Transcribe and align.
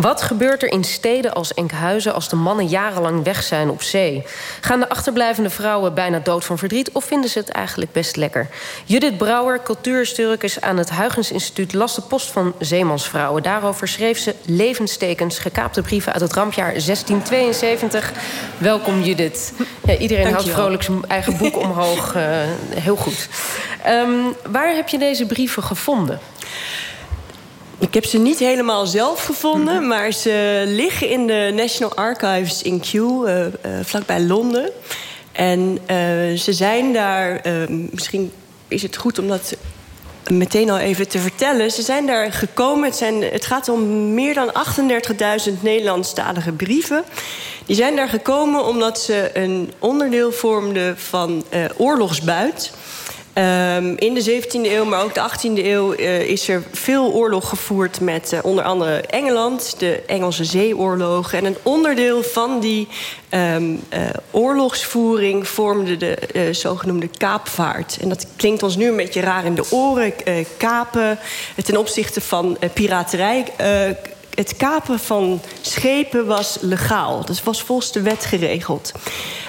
Wat 0.00 0.22
gebeurt 0.22 0.62
er 0.62 0.72
in 0.72 0.84
steden 0.84 1.34
als 1.34 1.54
Enkhuizen 1.54 2.14
als 2.14 2.28
de 2.28 2.36
mannen 2.36 2.66
jarenlang 2.66 3.24
weg 3.24 3.42
zijn 3.42 3.70
op 3.70 3.82
zee? 3.82 4.24
Gaan 4.60 4.80
de 4.80 4.88
achterblijvende 4.88 5.50
vrouwen 5.50 5.94
bijna 5.94 6.18
dood 6.18 6.44
van 6.44 6.58
verdriet 6.58 6.90
of 6.92 7.04
vinden 7.04 7.30
ze 7.30 7.38
het 7.38 7.48
eigenlijk 7.48 7.92
best 7.92 8.16
lekker? 8.16 8.48
Judith 8.84 9.16
Brouwer, 9.16 9.62
cultuurhistoricus 9.62 10.60
aan 10.60 10.76
het 10.76 10.90
Huygens 10.90 11.32
Instituut, 11.32 11.74
las 11.74 11.94
de 11.94 12.00
post 12.00 12.30
van 12.30 12.54
zeemansvrouwen. 12.58 13.42
Daarover 13.42 13.88
schreef 13.88 14.18
ze 14.18 14.34
levenstekens, 14.44 15.38
gekaapte 15.38 15.82
brieven 15.82 16.12
uit 16.12 16.22
het 16.22 16.32
rampjaar 16.32 16.70
1672. 16.72 18.12
Welkom 18.58 19.02
Judith. 19.02 19.52
Ja, 19.84 19.96
iedereen 19.96 20.32
houdt 20.32 20.48
vrolijk 20.48 20.82
zijn 20.82 21.04
eigen 21.08 21.36
boek 21.36 21.56
omhoog. 21.66 22.14
Uh, 22.16 22.22
heel 22.74 22.96
goed. 22.96 23.28
Um, 23.86 24.34
waar 24.50 24.74
heb 24.74 24.88
je 24.88 24.98
deze 24.98 25.26
brieven 25.26 25.62
gevonden? 25.62 26.20
Ik 27.80 27.94
heb 27.94 28.04
ze 28.04 28.18
niet 28.18 28.38
helemaal 28.38 28.86
zelf 28.86 29.24
gevonden, 29.24 29.74
mhm. 29.74 29.86
maar 29.86 30.12
ze 30.12 30.62
liggen 30.66 31.08
in 31.08 31.26
de 31.26 31.52
National 31.54 31.94
Archives 31.94 32.62
in 32.62 32.80
Kew, 32.80 33.28
uh, 33.28 33.40
uh, 33.40 33.50
vlakbij 33.82 34.20
Londen. 34.20 34.70
En 35.32 35.60
uh, 35.70 35.86
ze 36.38 36.52
zijn 36.52 36.92
daar, 36.92 37.40
misschien 37.90 38.32
is 38.68 38.82
het 38.82 38.96
goed 38.96 39.18
om 39.18 39.28
dat 39.28 39.56
meteen 40.30 40.70
al 40.70 40.78
even 40.78 41.08
te 41.08 41.18
vertellen. 41.18 41.70
Ze 41.70 41.82
zijn 41.82 42.06
daar 42.06 42.32
gekomen, 42.32 42.84
het, 42.84 42.96
zijn, 42.96 43.22
het 43.22 43.46
gaat 43.46 43.68
om 43.68 44.14
meer 44.14 44.34
dan 44.34 44.52
38.000 45.48 45.52
Nederlandstalige 45.60 46.52
brieven. 46.52 47.04
Die 47.66 47.76
zijn 47.76 47.96
daar 47.96 48.08
gekomen 48.08 48.64
omdat 48.64 49.00
ze 49.00 49.30
een 49.32 49.72
onderdeel 49.78 50.32
vormden 50.32 50.98
van 50.98 51.44
oorlogsbuit. 51.76 52.72
Um, 53.38 53.96
in 53.96 54.14
de 54.14 54.42
17e 54.42 54.50
eeuw, 54.50 54.84
maar 54.84 55.02
ook 55.02 55.14
de 55.14 55.30
18e 55.30 55.64
eeuw, 55.64 55.94
uh, 55.94 56.20
is 56.20 56.48
er 56.48 56.62
veel 56.72 57.12
oorlog 57.12 57.48
gevoerd 57.48 58.00
met 58.00 58.32
uh, 58.32 58.38
onder 58.42 58.64
andere 58.64 59.00
Engeland, 59.00 59.74
de 59.78 60.02
Engelse 60.06 60.44
zeeoorlogen. 60.44 61.38
En 61.38 61.44
een 61.44 61.56
onderdeel 61.62 62.22
van 62.22 62.60
die 62.60 62.88
um, 63.30 63.82
uh, 63.94 64.00
oorlogsvoering 64.30 65.48
vormde 65.48 65.96
de 65.96 66.48
zogenoemde 66.52 67.08
kaapvaart. 67.08 67.98
En 68.00 68.08
dat 68.08 68.26
klinkt 68.36 68.62
ons 68.62 68.76
nu 68.76 68.88
een 68.88 68.96
beetje 68.96 69.20
raar 69.20 69.44
in 69.44 69.54
de 69.54 69.70
oren. 69.70 70.12
kapen 70.56 71.18
ten 71.64 71.76
opzichte 71.76 72.20
van 72.20 72.58
piraterij 72.72 73.44
het 74.38 74.56
kapen 74.56 74.98
van 74.98 75.40
schepen 75.60 76.26
was 76.26 76.58
legaal. 76.60 77.24
Dat 77.24 77.42
was 77.42 77.62
volgens 77.62 77.92
de 77.92 78.00
wet 78.00 78.24
geregeld. 78.24 78.92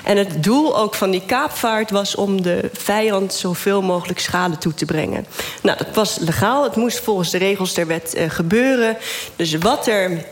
En 0.03 0.17
het 0.17 0.43
doel 0.43 0.77
ook 0.77 0.95
van 0.95 1.11
die 1.11 1.25
kaapvaart 1.25 1.91
was 1.91 2.15
om 2.15 2.41
de 2.41 2.69
vijand 2.73 3.33
zoveel 3.33 3.81
mogelijk 3.81 4.19
schade 4.19 4.57
toe 4.57 4.73
te 4.73 4.85
brengen. 4.85 5.25
Nou, 5.61 5.77
dat 5.77 5.95
was 5.95 6.17
legaal. 6.17 6.63
Het 6.63 6.75
moest 6.75 6.99
volgens 6.99 7.29
de 7.29 7.37
regels 7.37 7.73
der 7.73 7.87
wet 7.87 8.13
uh, 8.17 8.29
gebeuren. 8.29 8.97
Dus 9.35 9.53
wat 9.53 9.87
er 9.87 10.25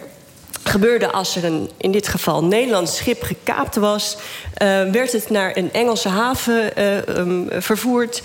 gebeurde 0.64 1.12
als 1.12 1.36
er 1.36 1.46
een, 1.46 1.70
in 1.78 1.92
dit 1.92 2.08
geval 2.08 2.44
Nederlands 2.44 2.98
schip 2.98 3.24
gekaapt 3.24 3.76
was... 3.76 4.18
Uh, 4.18 4.92
werd 4.92 5.12
het 5.12 5.30
naar 5.30 5.58
een 5.58 5.74
Engelse 5.74 6.10
haven 6.10 6.72
uh, 6.78 6.98
um, 7.18 7.48
vervoerd. 7.50 8.22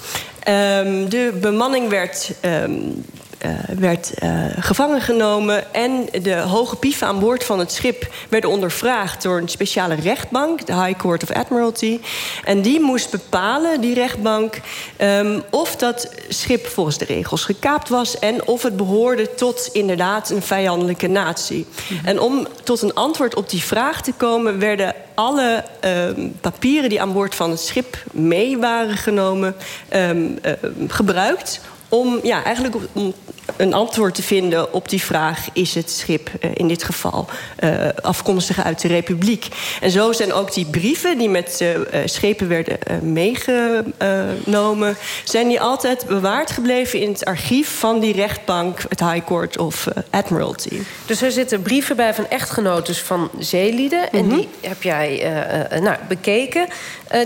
Um, 0.49 1.09
de 1.09 1.39
bemanning 1.41 1.89
werd 1.89 2.31
um, 2.45 3.05
werd 3.79 4.13
uh, 4.23 4.45
gevangen 4.59 5.01
genomen. 5.01 5.75
En 5.75 6.09
de 6.23 6.35
hoge 6.35 6.77
pieven 6.77 7.07
aan 7.07 7.21
boord 7.21 7.45
van 7.45 7.59
het 7.59 7.73
schip 7.73 8.13
werden 8.29 8.51
ondervraagd 8.51 9.23
door 9.23 9.39
een 9.39 9.49
speciale 9.49 9.95
rechtbank, 9.95 10.67
de 10.67 10.75
High 10.75 10.99
Court 10.99 11.23
of 11.23 11.31
Admiralty. 11.31 12.01
En 12.45 12.63
die 12.63 12.81
moest 12.81 13.11
bepalen, 13.11 13.81
die 13.81 13.95
rechtbank, 13.95 14.61
um, 14.99 15.43
of 15.51 15.77
dat 15.77 16.09
schip 16.29 16.67
volgens 16.67 16.99
de 16.99 17.05
regels 17.05 17.45
gekaapt 17.45 17.89
was 17.89 18.19
en 18.19 18.47
of 18.47 18.63
het 18.63 18.77
behoorde 18.77 19.35
tot 19.35 19.69
inderdaad 19.73 20.31
een 20.31 20.43
vijandelijke 20.43 21.09
natie. 21.09 21.67
Mhm. 21.89 22.07
En 22.07 22.21
om 22.21 22.47
tot 22.63 22.83
een 22.83 22.95
antwoord 22.95 23.35
op 23.35 23.51
die 23.51 23.63
vraag 23.63 24.03
te 24.03 24.13
komen, 24.13 24.59
werden 24.59 24.95
alle 25.15 25.65
um, 25.85 26.37
papieren 26.41 26.89
die 26.89 27.01
aan 27.01 27.13
boord 27.13 27.35
van 27.35 27.51
het 27.51 27.61
schip 27.61 28.05
mee 28.13 28.59
waren 28.59 28.97
genomen, 28.97 29.55
um, 29.91 30.39
uh, 30.45 30.53
gebruikt 30.89 31.61
om 31.93 32.21
ja, 32.23 32.45
eigenlijk 32.45 32.77
om 32.93 33.15
een 33.57 33.75
antwoord 33.75 34.15
te 34.15 34.23
vinden 34.23 34.73
op 34.73 34.89
die 34.89 35.03
vraag: 35.03 35.49
is 35.53 35.75
het 35.75 35.91
schip 35.91 36.31
uh, 36.41 36.51
in 36.55 36.69
dit 36.69 36.83
geval 36.83 37.29
uh, 37.65 37.89
afkomstig 38.03 38.65
uit 38.65 38.81
de 38.81 38.89
Republiek? 38.89 39.47
En 39.81 39.91
zo 39.91 40.13
zijn 40.13 40.33
ook 40.33 40.55
die 40.55 40.67
brieven 40.67 41.19
die 41.19 41.29
met 41.29 41.61
uh, 41.61 42.01
schepen 42.05 42.49
werden 42.49 42.79
meegenomen, 43.03 44.97
zijn 45.25 45.49
die 45.49 45.61
altijd 45.61 46.07
bewaard 46.07 46.51
gebleven 46.51 47.01
in 47.01 47.09
het 47.09 47.25
archief 47.25 47.79
van 47.79 48.01
die 48.01 48.13
rechtbank, 48.13 48.79
het 48.89 49.01
High 49.01 49.27
Court 49.27 49.59
of 49.59 49.89
Admiralty. 50.11 50.79
Dus 51.07 51.23
er 51.23 51.33
zitten 51.33 51.63
brieven 51.63 51.97
bij 51.97 52.15
van 52.15 52.29
echtgenotes 52.29 53.01
van 53.01 53.31
zeelieden, 53.39 53.99
mm 54.01 54.09
-hmm. 54.11 54.19
en 54.19 54.27
mhm. 54.27 54.37
die 54.37 54.49
heb 54.61 54.83
jij 54.83 55.33
nou, 55.81 55.97
bekeken. 56.09 56.67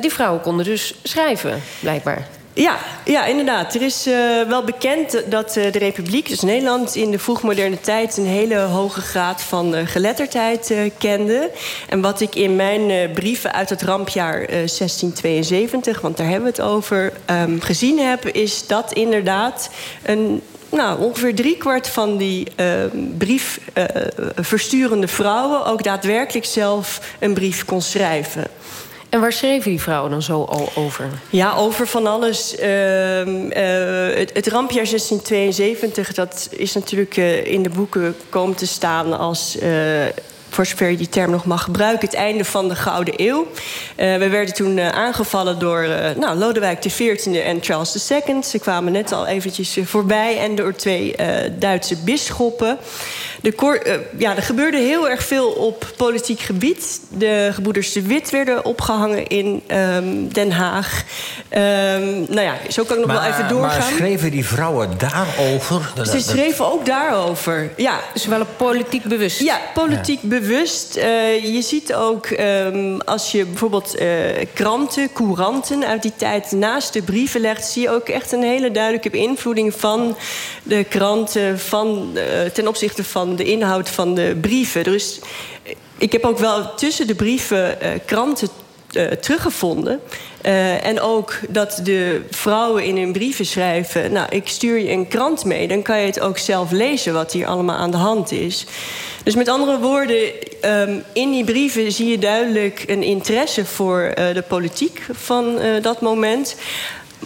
die 0.00 0.12
vrouwen 0.12 0.40
konden 0.40 0.64
dus 0.64 0.94
schrijven, 1.02 1.62
blijkbaar. 1.80 2.26
Ja, 2.56 2.78
ja, 3.04 3.24
inderdaad. 3.24 3.74
Er 3.74 3.82
is 3.82 4.06
uh, 4.06 4.42
wel 4.48 4.64
bekend 4.64 5.22
dat 5.30 5.56
uh, 5.56 5.72
de 5.72 5.78
Republiek, 5.78 6.28
dus 6.28 6.40
Nederland, 6.40 6.94
in 6.94 7.10
de 7.10 7.18
vroegmoderne 7.18 7.80
tijd 7.80 8.16
een 8.16 8.26
hele 8.26 8.58
hoge 8.58 9.00
graad 9.00 9.42
van 9.42 9.74
uh, 9.74 9.80
geletterdheid 9.86 10.74
kende. 10.98 11.50
En 11.88 12.00
wat 12.00 12.20
ik 12.20 12.34
in 12.34 12.56
mijn 12.56 13.12
brieven 13.12 13.52
uit 13.52 13.70
het 13.70 13.82
rampjaar 13.82 14.46
1672, 14.46 16.00
want 16.00 16.16
daar 16.16 16.26
hebben 16.26 16.52
we 16.52 16.56
het 16.56 16.60
over, 16.60 17.12
um, 17.30 17.60
gezien 17.60 17.98
heb, 17.98 18.26
is 18.26 18.66
dat 18.66 18.92
inderdaad 18.92 19.70
een 20.02 20.42
nou, 20.70 21.00
ongeveer 21.00 21.34
driekwart 21.34 21.88
van 21.88 22.16
die 22.16 22.46
uh, 22.56 22.66
brief 23.18 23.60
uh, 23.74 23.84
versturende 24.36 25.08
vrouwen 25.08 25.66
ook 25.66 25.82
daadwerkelijk 25.82 26.46
zelf 26.46 27.14
een 27.18 27.34
brief 27.34 27.64
kon 27.64 27.82
schrijven. 27.82 28.46
En 29.08 29.20
waar 29.20 29.32
schreven 29.32 29.70
die 29.70 29.80
vrouwen 29.80 30.10
dan 30.10 30.22
zo 30.22 30.42
al 30.42 30.68
over? 30.74 31.08
Ja, 31.30 31.54
over 31.54 31.86
van 31.86 32.06
alles. 32.06 32.58
Uh, 32.60 33.26
uh, 33.26 34.16
het, 34.16 34.30
het, 34.32 34.46
rampjaar 34.46 34.84
1672, 34.84 36.14
dat 36.14 36.48
is 36.50 36.74
natuurlijk 36.74 37.16
uh, 37.16 37.46
in 37.46 37.62
de 37.62 37.68
boeken 37.68 38.16
komen 38.28 38.56
te 38.56 38.66
staan 38.66 39.18
als 39.18 39.56
uh, 39.62 39.70
voor 40.48 40.66
zover 40.66 40.90
je 40.90 40.96
die 40.96 41.08
term 41.08 41.30
nog 41.30 41.44
mag 41.44 41.62
gebruiken, 41.62 42.08
het 42.08 42.16
einde 42.16 42.44
van 42.44 42.68
de 42.68 42.74
Gouden 42.74 43.14
Eeuw. 43.16 43.46
We 43.96 44.28
werden 44.28 44.54
toen 44.54 44.80
aangevallen 44.80 45.58
door 45.58 45.88
nou, 46.18 46.38
Lodewijk 46.38 46.80
XIV 46.80 47.26
en 47.44 47.58
Charles 47.62 48.10
II. 48.10 48.42
Ze 48.42 48.58
kwamen 48.58 48.92
net 48.92 49.12
al 49.12 49.26
eventjes 49.26 49.78
voorbij. 49.82 50.38
En 50.38 50.54
door 50.54 50.74
twee 50.74 51.14
Duitse 51.58 51.96
bisschoppen. 51.96 52.78
De 53.40 53.54
ja, 54.18 54.36
er 54.36 54.42
gebeurde 54.42 54.76
heel 54.76 55.08
erg 55.08 55.22
veel 55.22 55.48
op 55.48 55.86
politiek 55.96 56.40
gebied. 56.40 57.00
De 57.08 57.50
gebroeders 57.52 57.92
de 57.92 58.02
Wit 58.02 58.30
werden 58.30 58.64
opgehangen 58.64 59.26
in 59.26 59.62
um, 59.70 60.32
Den 60.32 60.50
Haag. 60.50 61.02
Um, 61.50 61.60
nou 62.28 62.40
ja, 62.40 62.54
zo 62.68 62.84
kan 62.84 62.96
ik 62.96 63.06
nog 63.06 63.12
maar, 63.12 63.22
wel 63.22 63.32
even 63.32 63.48
doorgaan. 63.48 63.78
Maar 63.78 63.92
schreven 63.96 64.30
die 64.30 64.46
vrouwen 64.46 64.90
daarover? 64.98 65.92
Ze 66.02 66.20
schreven 66.20 66.72
ook 66.72 66.86
daarover, 66.86 67.70
ja. 67.76 68.00
Dus 68.12 68.26
wel 68.26 68.44
politiek 68.56 69.02
bewust? 69.02 69.40
Ja, 69.40 69.60
politiek 69.74 70.18
ja. 70.22 70.28
bewust. 70.28 70.96
Uh, 70.96 71.54
je 71.54 71.62
ziet 71.62 71.94
ook 71.94 72.26
um, 72.30 73.00
als 73.00 73.32
je 73.32 73.44
bijvoorbeeld 73.44 74.00
uh, 74.00 74.08
kranten, 74.54 75.12
couranten 75.12 75.86
uit 75.86 76.02
die 76.02 76.12
tijd 76.16 76.52
naast 76.52 76.92
de 76.92 77.02
brieven 77.02 77.40
legt... 77.40 77.64
zie 77.64 77.82
je 77.82 77.90
ook 77.90 78.08
echt 78.08 78.32
een 78.32 78.42
hele 78.42 78.70
duidelijke 78.70 79.10
beïnvloeding 79.10 79.74
van 79.74 80.16
de 80.62 80.84
kranten... 80.84 81.58
Van, 81.58 82.10
uh, 82.14 82.22
ten 82.52 82.68
opzichte 82.68 83.04
van 83.04 83.25
de 83.34 83.44
inhoud 83.44 83.88
van 83.88 84.14
de 84.14 84.38
brieven. 84.40 84.84
Dus 84.84 85.20
ik 85.98 86.12
heb 86.12 86.24
ook 86.24 86.38
wel 86.38 86.74
tussen 86.74 87.06
de 87.06 87.14
brieven 87.14 87.78
uh, 87.82 87.88
kranten 88.04 88.48
uh, 88.92 89.04
teruggevonden. 89.06 90.00
Uh, 90.42 90.86
en 90.86 91.00
ook 91.00 91.38
dat 91.48 91.80
de 91.82 92.22
vrouwen 92.30 92.84
in 92.84 92.96
hun 92.96 93.12
brieven 93.12 93.46
schrijven... 93.46 94.12
nou, 94.12 94.28
ik 94.30 94.48
stuur 94.48 94.78
je 94.78 94.90
een 94.90 95.08
krant 95.08 95.44
mee, 95.44 95.68
dan 95.68 95.82
kan 95.82 96.00
je 96.00 96.06
het 96.06 96.20
ook 96.20 96.38
zelf 96.38 96.70
lezen... 96.70 97.12
wat 97.12 97.32
hier 97.32 97.46
allemaal 97.46 97.76
aan 97.76 97.90
de 97.90 97.96
hand 97.96 98.32
is. 98.32 98.66
Dus 99.22 99.34
met 99.34 99.48
andere 99.48 99.78
woorden, 99.78 100.32
um, 100.64 101.02
in 101.12 101.30
die 101.30 101.44
brieven 101.44 101.92
zie 101.92 102.06
je 102.06 102.18
duidelijk 102.18 102.84
een 102.86 103.02
interesse 103.02 103.64
voor 103.64 104.12
de 104.14 104.44
politiek 104.48 105.06
van 105.12 105.58
dat 105.82 106.00
moment. 106.00 106.56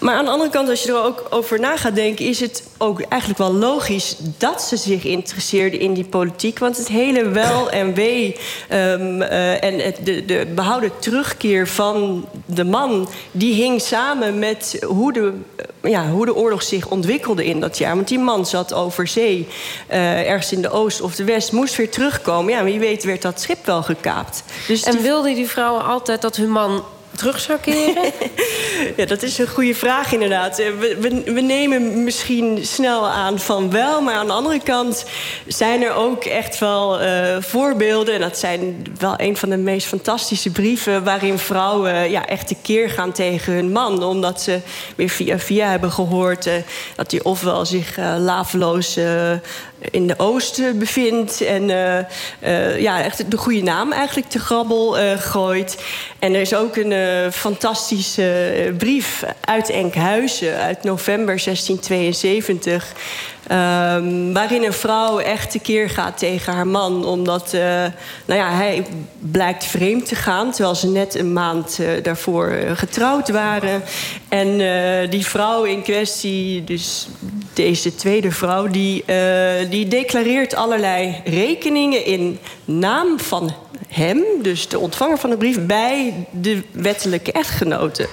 Maar 0.01 0.15
aan 0.15 0.25
de 0.25 0.31
andere 0.31 0.51
kant, 0.51 0.69
als 0.69 0.83
je 0.83 0.89
er 0.89 1.05
ook 1.05 1.27
over 1.31 1.61
na 1.61 1.77
gaat 1.77 1.95
denken... 1.95 2.25
is 2.25 2.41
het 2.41 2.63
ook 2.79 3.01
eigenlijk 3.01 3.41
wel 3.41 3.53
logisch 3.53 4.17
dat 4.39 4.63
ze 4.63 4.77
zich 4.77 5.05
interesseerden 5.05 5.81
in 5.81 5.95
die 5.95 6.05
politiek. 6.05 6.59
Want 6.59 6.77
het 6.77 6.89
hele 6.89 7.29
wel 7.29 7.71
en 7.71 7.95
wee 7.95 8.37
um, 8.73 9.23
uh, 9.23 9.65
en 9.65 9.79
het, 9.79 9.99
de, 10.05 10.25
de 10.25 10.47
behouden 10.55 10.91
terugkeer 10.99 11.69
van 11.69 12.29
de 12.45 12.65
man... 12.65 13.09
die 13.31 13.55
hing 13.55 13.81
samen 13.81 14.39
met 14.39 14.77
hoe 14.87 15.13
de, 15.13 15.33
ja, 15.83 16.09
hoe 16.09 16.25
de 16.25 16.35
oorlog 16.35 16.63
zich 16.63 16.89
ontwikkelde 16.89 17.45
in 17.45 17.61
dat 17.61 17.79
jaar. 17.79 17.95
Want 17.95 18.09
die 18.09 18.19
man 18.19 18.47
zat 18.47 18.73
over 18.73 19.07
zee, 19.07 19.49
uh, 19.91 20.31
ergens 20.31 20.53
in 20.53 20.63
de 20.63 20.71
oost 20.71 21.01
of 21.01 21.15
de 21.15 21.25
west... 21.25 21.53
moest 21.53 21.77
weer 21.77 21.91
terugkomen. 21.91 22.53
Ja, 22.53 22.65
wie 22.65 22.79
weet 22.79 23.05
werd 23.05 23.23
dat 23.23 23.41
schip 23.41 23.67
wel 23.67 23.83
gekaapt. 23.83 24.43
Dus 24.67 24.83
en 24.83 24.93
die... 24.93 25.01
wilden 25.01 25.35
die 25.35 25.49
vrouwen 25.49 25.85
altijd 25.85 26.23
dat 26.23 26.37
hun 26.37 26.51
man 26.51 26.83
terug 27.21 27.41
zou 27.41 27.59
keren? 27.59 28.13
ja, 28.97 29.05
dat 29.05 29.23
is 29.23 29.39
een 29.39 29.49
goede 29.49 29.75
vraag 29.75 30.13
inderdaad. 30.13 30.59
Eh, 30.59 30.67
we, 30.79 31.23
we, 31.25 31.41
nemen 31.41 32.05
misschien 32.05 32.59
snel 32.63 33.09
aan 33.09 33.39
van 33.39 33.71
wel... 33.71 34.01
maar 34.01 34.15
aan 34.15 34.27
de 34.27 34.33
andere 34.33 34.61
kant 34.61 35.05
zijn 35.47 35.83
er 35.83 35.93
ook 35.93 36.25
echt 36.25 36.59
wel 36.59 37.03
uh, 37.03 37.37
voorbeelden... 37.41 38.15
en 38.15 38.21
dat 38.21 38.39
zijn 38.39 38.87
wel 38.99 39.15
een 39.17 39.37
van 39.37 39.49
de 39.51 39.57
meest 39.57 39.87
fantastische 39.87 40.51
brieven... 40.51 41.05
waarin 41.05 41.39
vrouwen 41.39 42.11
ja, 42.11 42.27
echt 42.27 42.55
keer 42.63 42.91
gaan 42.91 43.13
tegen 43.13 43.53
hun 43.53 43.73
man... 43.73 44.03
omdat 44.03 44.43
ze 44.43 44.61
weer 44.97 45.09
via 45.09 45.39
via 45.39 45.71
hebben 45.71 45.93
gehoord... 45.93 46.47
Uh, 46.47 46.55
dat 46.97 47.11
hij 47.11 47.23
ofwel 47.23 47.67
zich 47.67 47.97
laveloos 48.19 48.97
in 49.81 50.07
de 50.07 50.19
oosten 50.19 50.79
bevindt. 50.79 51.41
En 51.41 51.69
uh, 51.69 51.99
uh, 52.43 52.81
ja, 52.81 53.03
echt 53.03 53.31
de 53.31 53.37
goede 53.37 53.63
naam 53.63 53.93
eigenlijk 53.93 54.29
te 54.29 54.39
grabbel 54.39 55.01
uh, 55.01 55.13
gooit. 55.19 55.85
En 56.19 56.35
er 56.35 56.41
is 56.41 56.55
ook 56.55 56.77
een 56.77 56.93
fantastische 57.33 58.75
brief 58.79 59.25
uit 59.41 59.71
Enkhuizen 59.71 60.57
uit 60.57 60.83
november 60.83 61.43
1672. 61.45 62.93
Um, 63.51 64.33
waarin 64.33 64.65
een 64.65 64.73
vrouw 64.73 65.19
echt 65.19 65.51
tekeer 65.51 65.91
gaat 65.91 66.19
tegen 66.19 66.53
haar 66.53 66.67
man. 66.67 67.05
Omdat 67.05 67.53
uh, 67.55 67.61
nou 68.25 68.41
ja, 68.41 68.53
hij 68.53 68.87
blijkt 69.19 69.65
vreemd 69.65 70.07
te 70.07 70.15
gaan. 70.15 70.51
Terwijl 70.51 70.75
ze 70.75 70.89
net 70.89 71.15
een 71.15 71.33
maand 71.33 71.81
daarvoor 72.03 72.53
getrouwd 72.75 73.29
waren. 73.29 73.83
En 74.29 74.59
die 75.11 75.27
vrouw 75.27 75.63
in 75.63 75.83
kwestie, 75.83 76.65
dus 76.65 77.09
deze 77.53 77.95
tweede 77.95 78.31
vrouw... 78.31 78.67
die, 78.67 79.05
die 79.69 79.89
declareert 79.89 80.55
allerlei 80.55 81.21
rekeningen 81.25 82.05
in 82.05 82.39
naam 82.65 83.21
van 83.21 83.55
hem... 83.91 84.23
dus 84.43 84.69
de 84.69 84.79
ontvanger 84.79 85.19
van 85.19 85.31
de 85.31 85.37
brief, 85.37 85.67
bij 85.67 86.27
de 86.31 86.63
wettelijke 86.71 87.33
echtgenoten. 87.33 88.07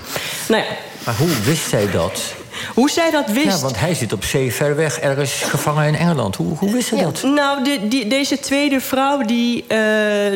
Nou 0.47 0.63
ja. 0.63 0.69
Maar 1.05 1.15
hoe 1.15 1.41
wist 1.43 1.69
zij 1.69 1.91
dat? 1.91 2.35
Hoe 2.73 2.89
zij 2.89 3.11
dat 3.11 3.27
wist. 3.27 3.45
Ja, 3.45 3.59
want 3.59 3.79
hij 3.79 3.93
zit 3.93 4.13
op 4.13 4.23
zee 4.23 4.53
ver 4.53 4.75
weg, 4.75 4.99
ergens 4.99 5.31
gevangen 5.31 5.87
in 5.87 5.95
Engeland. 5.95 6.35
Hoe, 6.35 6.57
hoe 6.57 6.71
wist 6.71 6.89
hij 6.89 7.03
dat? 7.03 7.23
Nou, 7.23 7.63
de, 7.63 7.87
die, 7.87 8.07
deze 8.07 8.39
tweede 8.39 8.81
vrouw 8.81 9.21
die, 9.21 9.65
uh, 9.67 9.79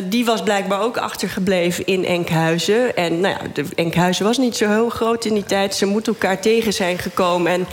die 0.04 0.24
was 0.24 0.42
blijkbaar 0.42 0.80
ook 0.80 0.96
achtergebleven 0.96 1.86
in 1.86 2.04
Enkhuizen. 2.04 2.96
En 2.96 3.20
nou 3.20 3.34
ja, 3.34 3.48
de 3.54 3.64
Enkhuizen 3.74 4.24
was 4.24 4.38
niet 4.38 4.56
zo 4.56 4.68
heel 4.68 4.88
groot 4.88 5.24
in 5.24 5.34
die 5.34 5.44
tijd. 5.44 5.74
Ze 5.74 5.86
moeten 5.86 6.12
elkaar 6.12 6.40
tegen 6.40 6.72
zijn 6.72 6.98
gekomen. 6.98 7.52
En 7.52 7.66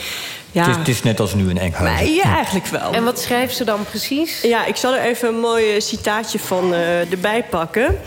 ja. 0.51 0.61
Het, 0.61 0.69
is, 0.69 0.77
het, 0.77 0.87
is, 0.87 1.03
net 1.03 1.19
als 1.19 1.33
nu 1.33 1.49
in 1.49 1.57
Enkhuizen. 1.57 2.13
Ja, 2.13 2.35
eigenlijk 2.35 2.65
wel. 2.65 2.91
En 2.91 3.03
wat 3.03 3.19
schrijft 3.19 3.55
ze 3.55 3.63
dan 3.63 3.85
precies? 3.85 4.41
Ja, 4.41 4.65
ik 4.65 4.75
zal 4.75 4.95
er 4.95 5.01
even 5.01 5.27
een 5.27 5.39
mooi 5.39 5.81
citaatje 5.81 6.39
van 6.39 6.73
uh, 6.73 7.11
erbij 7.11 7.43
pakken. 7.43 7.99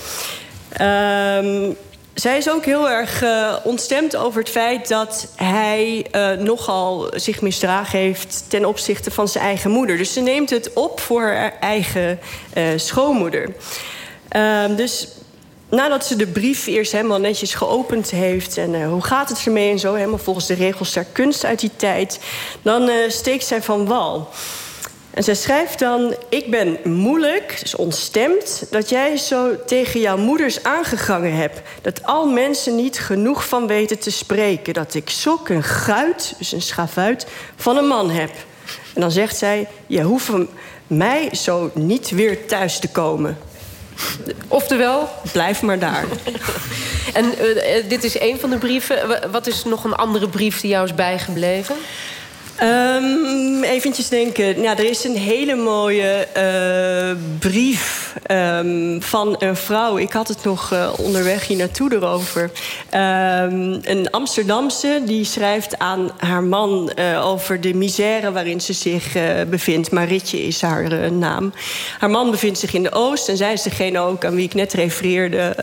Um, 0.81 1.77
zij 2.15 2.37
is 2.37 2.51
ook 2.51 2.65
heel 2.65 2.91
erg 2.91 3.23
uh, 3.23 3.57
ontstemd 3.65 4.17
over 4.17 4.41
het 4.41 4.51
feit 4.51 4.89
dat 4.89 5.29
hij 5.37 6.07
uh, 6.13 6.31
nogal 6.31 7.11
zich 7.15 7.41
misdragen 7.41 7.99
heeft 7.99 8.45
ten 8.49 8.65
opzichte 8.65 9.11
van 9.11 9.29
zijn 9.29 9.45
eigen 9.45 9.71
moeder. 9.71 9.97
Dus 9.97 10.13
ze 10.13 10.21
neemt 10.21 10.51
het 10.51 10.73
op 10.73 11.01
voor 11.01 11.23
haar 11.23 11.57
eigen 11.61 12.19
uh, 12.57 12.65
schoonmoeder. 12.77 13.49
Uh, 14.37 14.77
dus 14.77 15.09
nadat 15.73 16.07
ze 16.07 16.17
de 16.17 16.27
brief 16.27 16.67
eerst 16.67 16.93
helemaal 16.93 17.21
netjes 17.21 17.55
geopend 17.55 18.11
heeft 18.11 18.57
en 18.57 18.85
hoe 18.85 19.05
gaat 19.05 19.29
het 19.29 19.43
ermee 19.47 19.71
en 19.71 19.79
zo, 19.79 19.95
helemaal 19.95 20.19
volgens 20.19 20.47
de 20.47 20.55
regels 20.55 20.93
der 20.93 21.07
kunst 21.13 21.45
uit 21.45 21.61
die 21.61 21.71
tijd, 21.77 22.19
dan 22.63 22.91
steekt 23.09 23.45
zij 23.45 23.63
van 23.63 23.87
wal. 23.87 24.29
En 25.13 25.25
zij 25.25 25.35
schrijft 25.35 25.79
dan: 25.79 26.15
Ik 26.29 26.51
ben 26.51 26.79
moeilijk, 26.85 27.57
dus 27.61 27.75
ontstemd, 27.75 28.67
dat 28.71 28.89
jij 28.89 29.17
zo 29.17 29.65
tegen 29.67 30.01
jouw 30.01 30.17
moeders 30.17 30.63
aangegangen 30.63 31.37
hebt. 31.37 31.61
Dat 31.83 32.05
al 32.05 32.27
mensen 32.27 32.77
niet 32.77 32.99
genoeg 32.99 33.49
van 33.49 33.67
weten 33.67 33.99
te 33.99 34.11
spreken. 34.11 34.75
Dat 34.75 34.95
ik 34.95 35.11
zulk 35.11 35.49
een 35.49 35.63
guit, 35.63 36.35
dus 36.39 36.53
een 36.53 36.63
schavuit, 36.63 37.27
van 37.57 37.77
een 37.77 37.87
man 37.87 38.11
heb. 38.11 38.31
En 38.95 39.01
dan 39.01 39.11
zegt 39.11 39.37
zij: 39.37 39.69
Je 39.87 40.03
hoeft 40.03 40.31
mij 40.87 41.29
zo 41.35 41.71
niet 41.75 42.11
weer 42.11 42.47
thuis 42.47 42.79
te 42.79 42.89
komen. 42.89 43.39
Oftewel? 44.49 45.09
Blijf 45.33 45.63
maar 45.63 45.79
daar. 45.79 46.05
en 47.13 47.25
uh, 47.25 47.89
dit 47.89 48.05
is 48.05 48.21
een 48.21 48.41
van 48.41 48.51
de 48.51 48.59
brieven. 48.59 49.31
Wat 49.31 49.47
is 49.47 49.65
nog 49.65 49.85
een 49.85 49.95
andere 49.95 50.29
brief 50.29 50.61
die 50.61 50.71
jou 50.71 50.85
is 50.85 50.95
bijgebleven? 50.95 51.77
Um, 52.63 53.63
eventjes 53.63 54.09
denken. 54.09 54.63
Ja, 54.63 54.79
er 54.79 54.91
is 54.91 55.05
een 55.05 55.17
hele 55.17 55.55
mooie 55.55 56.29
uh, 56.37 57.17
brief 57.39 58.15
um, 58.31 59.03
van 59.03 59.37
een 59.39 59.57
vrouw. 59.57 59.99
Ik 59.99 60.13
had 60.13 60.29
het 60.29 60.45
nog 60.45 60.73
uh, 60.73 60.93
onderweg 60.97 61.47
hier 61.47 61.57
naartoe 61.57 61.93
erover. 61.93 62.43
Um, 62.43 63.81
een 63.83 64.11
Amsterdamse 64.11 65.03
die 65.07 65.25
schrijft 65.25 65.79
aan 65.79 66.11
haar 66.17 66.43
man 66.43 66.93
uh, 66.97 67.27
over 67.27 67.61
de 67.61 67.75
misère 67.75 68.33
waarin 68.33 68.61
ze 68.61 68.73
zich 68.73 69.17
bevindt. 69.49 69.91
Maritje 69.91 70.43
is 70.43 70.61
haar 70.61 71.13
naam. 71.13 71.53
Haar 71.99 72.11
man 72.11 72.31
bevindt 72.31 72.59
zich 72.59 72.75
in 72.75 72.83
de 72.83 72.93
Oost 72.93 73.29
en 73.29 73.37
zij 73.37 73.53
is 73.53 73.63
degene 73.63 73.99
ook 73.99 74.25
aan 74.25 74.35
wie 74.35 74.45
ik 74.45 74.55
net 74.55 74.73
refereerde. 74.73 75.55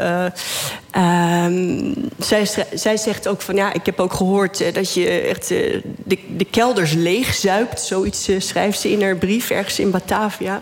Zij, 2.18 2.47
zij 2.74 2.97
zegt 2.97 3.27
ook 3.27 3.41
van 3.41 3.56
ja, 3.56 3.74
ik 3.74 3.86
heb 3.86 4.00
ook 4.00 4.13
gehoord 4.13 4.74
dat 4.74 4.94
je 4.94 5.09
echt 5.09 5.47
de, 5.47 6.18
de 6.38 6.45
kelders 6.45 6.94
leegzuipt. 6.94 7.81
Zoiets 7.81 8.30
uh, 8.30 8.39
schrijft 8.39 8.80
ze 8.80 8.91
in 8.91 9.01
haar 9.01 9.15
brief 9.15 9.50
ergens 9.50 9.80
in 9.80 9.91
Batavia. 9.91 10.62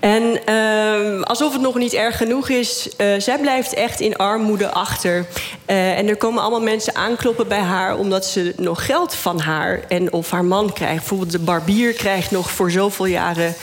En 0.00 0.40
uh, 0.48 1.22
alsof 1.22 1.52
het 1.52 1.62
nog 1.62 1.74
niet 1.74 1.92
erg 1.92 2.16
genoeg 2.16 2.48
is, 2.48 2.88
zij 3.18 3.38
blijft 3.40 3.74
echt 3.74 4.00
in 4.00 4.16
armoede 4.16 4.70
achter. 4.70 5.26
En 5.66 6.08
er 6.08 6.16
komen 6.16 6.42
allemaal 6.42 6.62
mensen 6.62 6.94
aankloppen 6.94 7.48
bij 7.48 7.60
haar 7.60 7.96
omdat 7.96 8.26
ze 8.26 8.52
nog 8.56 8.86
geld 8.86 9.14
van 9.14 9.40
haar 9.40 9.80
en 9.88 10.12
of 10.12 10.30
haar 10.30 10.44
man 10.44 10.72
krijgt. 10.72 10.96
Bijvoorbeeld 10.96 11.32
de 11.32 11.38
barbier 11.38 11.92
krijgt 11.92 12.30
nog 12.30 12.50
voor 12.50 12.70
zoveel 12.70 13.06
jaren 13.06 13.54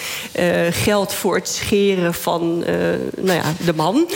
geld 0.71 1.13
voor 1.13 1.35
het 1.35 1.47
scheren 1.47 2.13
van 2.13 2.59
nou 3.15 3.39
ja, 3.39 3.53
de 3.65 3.73
man. 3.73 4.09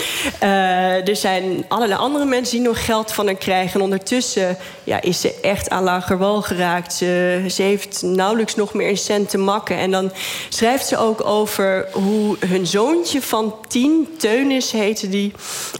er 1.04 1.16
zijn 1.16 1.63
allerlei 1.68 2.00
andere 2.00 2.24
mensen 2.24 2.56
die 2.56 2.66
nog 2.66 2.84
geld 2.84 3.12
van 3.12 3.26
haar 3.26 3.34
krijgen. 3.34 3.74
En 3.74 3.84
ondertussen 3.84 4.56
ja, 4.84 5.00
is 5.00 5.20
ze 5.20 5.34
echt 5.40 5.70
aan 5.70 5.82
lagerwal 5.82 6.42
geraakt. 6.42 6.92
Ze, 6.92 7.44
ze 7.50 7.62
heeft 7.62 8.02
nauwelijks 8.02 8.54
nog 8.54 8.74
meer 8.74 8.88
een 8.88 8.96
cent 8.96 9.30
te 9.30 9.38
makken. 9.38 9.76
En 9.76 9.90
dan 9.90 10.12
schrijft 10.48 10.86
ze 10.86 10.96
ook 10.96 11.24
over 11.24 11.88
hoe 11.92 12.36
hun 12.46 12.66
zoontje 12.66 13.22
van 13.22 13.54
tien, 13.68 14.08
Teunis 14.18 14.70
heette 14.70 15.08
die... 15.08 15.32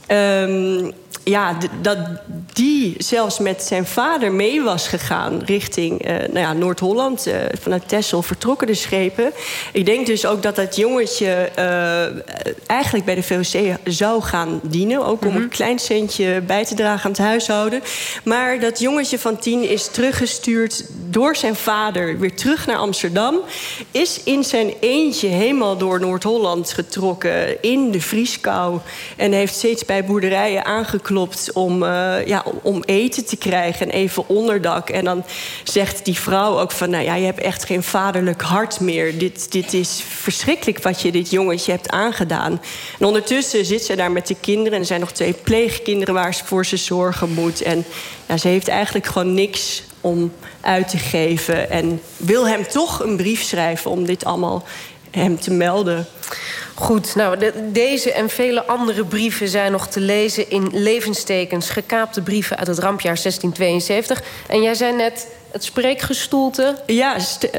Um, 0.09 0.93
ja, 1.25 1.57
dat 1.81 1.99
die 2.53 2.95
zelfs 2.99 3.39
met 3.39 3.63
zijn 3.63 3.87
vader 3.87 4.33
mee 4.33 4.63
was 4.63 4.89
gegaan 4.89 5.43
richting 5.45 6.09
uh, 6.09 6.17
nou 6.17 6.39
ja, 6.39 6.53
Noord-Holland. 6.53 7.27
Uh, 7.27 7.35
vanuit 7.61 7.89
Texel 7.89 8.23
vertrokken 8.23 8.67
de 8.67 8.75
schepen. 8.75 9.33
Ik 9.73 9.87
denk 9.87 10.07
dus 10.07 10.27
ook 10.27 10.43
dat 10.43 10.57
dat 10.57 10.77
jongetje 10.77 11.51
uh, 11.59 12.39
eigenlijk 12.67 13.05
bij 13.05 13.15
de 13.15 13.23
VOC 13.23 13.77
zou 13.85 14.23
gaan 14.23 14.61
dienen. 14.63 15.07
Ook 15.07 15.21
om 15.21 15.29
mm 15.29 15.35
-hmm. 15.35 15.43
een 15.43 15.49
klein 15.49 15.79
centje 15.79 16.41
bij 16.47 16.65
te 16.65 16.75
dragen 16.75 17.05
aan 17.05 17.11
het 17.11 17.21
huishouden. 17.21 17.83
Maar 18.25 18.61
dat 18.61 18.79
jongetje 18.79 19.19
van 19.19 19.39
tien 19.39 19.69
is 19.69 19.89
teruggestuurd 19.89 20.85
door 21.15 21.37
zijn 21.37 21.55
vader 21.55 22.19
weer 22.19 22.35
terug 22.35 22.67
naar 22.67 22.77
Amsterdam. 22.77 23.41
Is 23.91 24.23
in 24.23 24.45
zijn 24.45 24.73
eentje 24.81 25.29
helemaal 25.29 25.77
door 25.77 26.01
Noord-Holland 26.01 26.73
getrokken 26.73 27.63
in 27.63 27.91
de 27.91 28.01
vrieskou. 28.01 28.81
En 29.17 29.33
heeft 29.33 29.55
steeds 29.55 29.85
bij 29.85 30.05
boerderijen 30.05 30.65
aangeklopt 30.65 31.53
om, 31.53 31.83
uh, 31.83 32.27
ja, 32.27 32.45
om 32.63 32.83
eten 32.85 33.27
te 33.27 33.37
krijgen 33.37 33.87
en 33.87 33.93
even 33.93 34.29
onderdak. 34.29 34.91
En 34.91 35.05
dan 35.05 35.25
zegt 35.65 36.05
die 36.05 36.19
vrouw 36.19 36.59
ook 36.59 36.71
van... 36.71 36.91
nou 36.91 37.05
ja, 37.05 37.15
je 37.15 37.25
hebt 37.25 37.41
echt 37.41 37.65
geen 37.65 37.83
vaderlijk 37.83 38.43
hart 38.43 38.81
meer. 38.81 39.19
Dit, 39.19 39.53
dit 39.53 39.73
is 39.73 40.03
verschrikkelijk 40.07 40.83
wat 40.83 41.01
je 41.01 41.13
dit 41.13 41.31
jongetje 41.31 41.73
hebt 41.73 41.91
aangedaan. 41.91 42.61
En 42.99 43.07
ondertussen 43.07 43.65
zit 43.65 43.85
ze 43.85 43.97
daar 43.97 44.13
met 44.13 44.27
de 44.27 44.37
kinderen... 44.41 44.73
en 44.73 44.81
er 44.81 44.87
zijn 44.87 45.01
nog 45.01 45.13
twee 45.13 45.33
pleegkinderen 45.33 46.15
waar 46.15 46.35
ze 46.35 46.45
voor 46.45 46.67
ze 46.67 46.77
zorgen 46.77 47.31
moet. 47.31 47.63
En 47.63 47.85
ja, 48.29 48.37
ze 48.37 48.49
heeft 48.49 48.69
eigenlijk 48.69 49.07
gewoon 49.07 49.35
niks 49.35 49.83
om 50.05 50.33
uit 50.61 50.89
te 50.89 50.99
geven. 50.99 51.71
En 51.71 52.01
wil 52.17 52.49
hem 52.49 52.69
toch 52.69 53.01
een 53.01 53.17
brief 53.17 53.43
schrijven 53.43 53.91
om 53.91 54.07
dit 54.07 54.25
allemaal 54.25 54.65
hem 55.11 55.41
te 55.41 55.51
melden. 55.51 56.07
Goed, 56.75 57.15
nou, 57.15 57.39
de, 57.39 57.71
deze 57.73 58.13
en 58.13 58.29
vele 58.29 58.65
andere 58.65 59.05
brieven 59.05 59.49
zijn 59.49 59.73
nog 59.73 59.89
te 59.89 60.01
lezen 60.01 60.51
in 60.51 60.69
levenstekens, 60.73 61.71
gekaapte 61.71 62.23
brieven 62.23 62.57
uit 62.57 62.67
het 62.67 62.79
rampjaar 62.79 63.19
1672. 63.23 64.23
En 64.47 64.63
jij 64.63 64.75
zei 64.75 64.97
net, 64.97 65.27
het 65.51 65.65
spreekgestoelte. 65.65 66.77
Ja, 66.87 67.17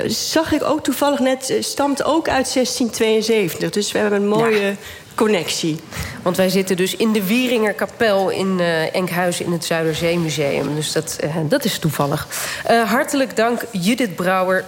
zag 0.08 0.52
ik 0.52 0.64
ook 0.64 0.84
toevallig 0.84 1.20
net, 1.20 1.58
stamt 1.60 2.04
ook 2.04 2.28
uit 2.28 2.54
1672. 2.54 3.70
Dus 3.70 3.92
we 3.92 3.98
hebben 4.00 4.22
een 4.22 4.28
mooie 4.28 4.66
ja 4.66 4.74
connectie. 5.16 5.80
Want 6.22 6.38
wij 6.38 6.50
zitten 6.50 6.76
dus 6.76 6.96
in 6.96 7.12
de 7.12 7.26
Wieringerkapel 7.26 8.30
in 8.30 8.60
uh, 8.60 8.96
Enkhuizen 8.96 9.46
in 9.46 9.52
het 9.52 9.66
Zuiderzeemuseum. 9.66 10.76
Dus 10.76 10.92
dat, 10.92 11.18
uh, 11.24 11.36
dat 11.44 11.66
is 11.66 11.80
toevallig. 11.80 12.28
Uh, 12.72 12.92
hartelijk 12.92 13.36
dank 13.36 13.62
Judith 13.72 14.16
Brouwer. 14.16 14.66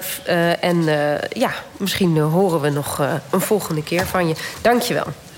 en 0.59 0.83
ja, 1.29 1.51
misschien 1.77 2.17
horen 2.17 2.61
we 2.61 2.69
nog 2.69 3.01
een 3.29 3.41
volgende 3.41 3.83
keer 3.83 4.05
van 4.05 4.27
je. 4.27 4.35
Dank 4.61 4.81
je 4.81 4.93
wel. 4.93 5.26